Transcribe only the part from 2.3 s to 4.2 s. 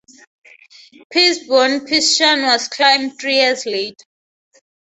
was climbed three years later.